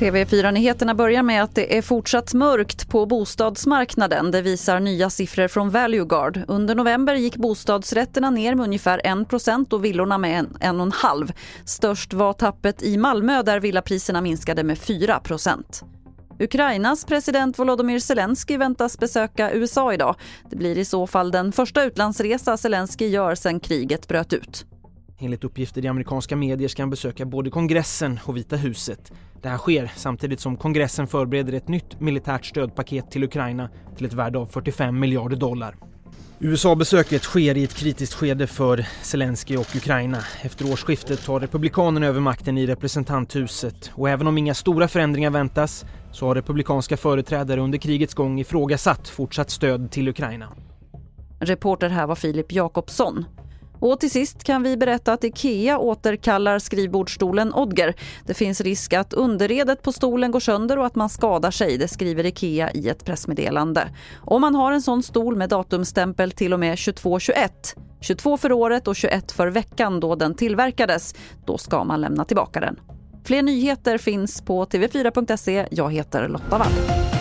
TV4-nyheterna 0.00 0.94
börjar 0.94 1.22
med 1.22 1.42
att 1.42 1.54
det 1.54 1.78
är 1.78 1.82
fortsatt 1.82 2.34
mörkt 2.34 2.88
på 2.88 3.06
bostadsmarknaden. 3.06 4.30
Det 4.30 4.42
visar 4.42 4.80
nya 4.80 5.10
siffror 5.10 5.48
från 5.48 5.70
Valueguard. 5.70 6.40
Under 6.48 6.74
november 6.74 7.14
gick 7.14 7.36
bostadsrätterna 7.36 8.30
ner 8.30 8.54
med 8.54 8.64
ungefär 8.64 9.00
1% 9.04 9.72
och 9.72 9.84
villorna 9.84 10.18
med 10.18 10.38
en, 10.38 10.56
en 10.60 10.80
och 10.80 10.86
en 10.86 10.92
halv. 10.92 11.32
Störst 11.64 12.12
var 12.12 12.32
tappet 12.32 12.82
i 12.82 12.96
Malmö 12.96 13.42
där 13.42 13.60
villapriserna 13.60 14.20
minskade 14.20 14.64
med 14.64 14.78
4 14.78 15.20
Ukrainas 16.40 17.04
president 17.04 17.58
Volodymyr 17.58 17.98
Zelensky 17.98 18.56
väntas 18.56 18.98
besöka 18.98 19.52
USA 19.52 19.94
idag. 19.94 20.16
Det 20.50 20.56
blir 20.56 20.78
i 20.78 20.84
så 20.84 21.06
fall 21.06 21.30
den 21.30 21.52
första 21.52 21.84
utlandsresa 21.84 22.56
Zelensky 22.56 23.06
gör 23.06 23.34
sedan 23.34 23.60
kriget 23.60 24.08
bröt 24.08 24.32
ut. 24.32 24.66
Enligt 25.18 25.44
uppgifter 25.44 25.84
i 25.84 25.88
amerikanska 25.88 26.36
medier 26.36 26.68
ska 26.68 26.82
han 26.82 26.90
besöka 26.90 27.24
både 27.24 27.50
kongressen 27.50 28.20
och 28.24 28.36
Vita 28.36 28.56
huset. 28.56 29.12
Det 29.42 29.48
här 29.48 29.58
sker 29.58 29.92
samtidigt 29.96 30.40
som 30.40 30.56
kongressen 30.56 31.06
förbereder 31.06 31.52
ett 31.52 31.68
nytt 31.68 32.00
militärt 32.00 32.46
stödpaket 32.46 33.10
till 33.10 33.24
Ukraina 33.24 33.68
till 33.96 34.06
ett 34.06 34.12
värde 34.12 34.38
av 34.38 34.46
45 34.46 35.00
miljarder 35.00 35.36
dollar. 35.36 35.76
USA-besöket 36.42 37.22
sker 37.22 37.56
i 37.56 37.64
ett 37.64 37.74
kritiskt 37.74 38.14
skede 38.14 38.46
för 38.46 38.86
Zelensky 39.02 39.56
och 39.56 39.76
Ukraina. 39.76 40.18
Efter 40.42 40.72
årsskiftet 40.72 41.24
tar 41.24 41.40
Republikanerna 41.40 42.06
över 42.06 42.20
makten 42.20 42.58
i 42.58 42.66
representanthuset 42.66 43.90
och 43.94 44.08
även 44.08 44.26
om 44.26 44.38
inga 44.38 44.54
stora 44.54 44.88
förändringar 44.88 45.30
väntas 45.30 45.84
så 46.12 46.26
har 46.26 46.34
republikanska 46.34 46.96
företrädare 46.96 47.60
under 47.60 47.78
krigets 47.78 48.14
gång 48.14 48.40
ifrågasatt 48.40 49.08
fortsatt 49.08 49.50
stöd 49.50 49.90
till 49.90 50.08
Ukraina. 50.08 50.48
Reporter 51.40 51.88
här 51.88 52.06
var 52.06 52.14
Filip 52.14 52.52
Jakobsson. 52.52 53.24
Och 53.80 54.00
till 54.00 54.10
sist 54.10 54.44
kan 54.44 54.62
vi 54.62 54.76
berätta 54.76 55.12
att 55.12 55.24
Ikea 55.24 55.78
återkallar 55.78 56.58
skrivbordsstolen 56.58 57.54
Odger. 57.54 57.94
Det 58.26 58.34
finns 58.34 58.60
risk 58.60 58.92
att 58.92 59.12
underredet 59.12 59.82
på 59.82 59.92
stolen 59.92 60.30
går 60.30 60.40
sönder 60.40 60.78
och 60.78 60.86
att 60.86 60.94
man 60.94 61.08
skadar 61.08 61.50
sig, 61.50 61.78
det 61.78 61.88
skriver 61.88 62.26
Ikea 62.26 62.70
i 62.70 62.88
ett 62.88 63.04
pressmeddelande. 63.04 63.88
Om 64.20 64.40
man 64.40 64.54
har 64.54 64.72
en 64.72 64.82
sån 64.82 65.02
stol 65.02 65.36
med 65.36 65.48
datumstämpel 65.48 66.30
till 66.30 66.52
och 66.52 66.60
med 66.60 66.78
2221, 66.78 67.74
22 68.00 68.36
för 68.36 68.52
året 68.52 68.88
och 68.88 68.96
21 68.96 69.32
för 69.32 69.48
veckan 69.48 70.00
då 70.00 70.14
den 70.14 70.34
tillverkades, 70.34 71.14
då 71.46 71.58
ska 71.58 71.84
man 71.84 72.00
lämna 72.00 72.24
tillbaka 72.24 72.60
den. 72.60 72.76
Fler 73.24 73.42
nyheter 73.42 73.98
finns 73.98 74.42
på 74.42 74.64
tv4.se. 74.64 75.66
Jag 75.70 75.92
heter 75.92 76.28
Lotta 76.28 76.58
Wall. 76.58 77.19